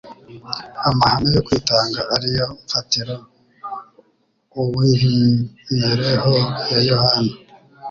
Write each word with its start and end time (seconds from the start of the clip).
Amahame 0.87 1.29
yo 1.35 1.41
kwitanga 1.47 1.99
ariyo 2.15 2.45
mfatiro 2.63 3.15
uiv'imibereho 4.61 6.33
ya 6.71 6.79
Yohana 6.89 7.33